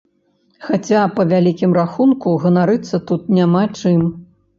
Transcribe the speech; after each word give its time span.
Хаця, 0.67 1.01
па 1.17 1.25
вялікім 1.33 1.75
рахунку, 1.79 2.33
ганарыцца 2.45 3.01
тут 3.13 3.29
няма 3.39 3.63
чым. 3.79 4.01